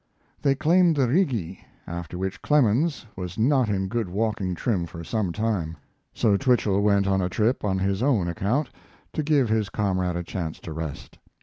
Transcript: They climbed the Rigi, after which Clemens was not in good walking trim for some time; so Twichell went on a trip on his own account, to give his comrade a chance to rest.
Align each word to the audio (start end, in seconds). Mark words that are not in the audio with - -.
They 0.41 0.55
climbed 0.55 0.95
the 0.95 1.07
Rigi, 1.07 1.63
after 1.85 2.17
which 2.17 2.41
Clemens 2.41 3.05
was 3.15 3.37
not 3.37 3.69
in 3.69 3.87
good 3.87 4.09
walking 4.09 4.55
trim 4.55 4.87
for 4.87 5.03
some 5.03 5.31
time; 5.31 5.77
so 6.11 6.37
Twichell 6.37 6.81
went 6.81 7.05
on 7.05 7.21
a 7.21 7.29
trip 7.29 7.63
on 7.63 7.77
his 7.77 8.01
own 8.01 8.27
account, 8.27 8.71
to 9.13 9.21
give 9.21 9.49
his 9.49 9.69
comrade 9.69 10.15
a 10.15 10.23
chance 10.23 10.59
to 10.61 10.73
rest. 10.73 11.19